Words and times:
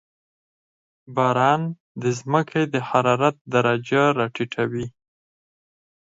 •باران 1.15 1.61
د 2.01 2.03
زمکې 2.17 2.63
د 2.73 2.75
حرارت 2.89 3.35
درجه 3.53 4.03
راټیټوي. 4.17 4.85